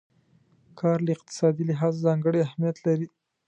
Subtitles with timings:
[0.79, 3.07] کار له اقتصادي لحاظه ځانګړی اهميت لري.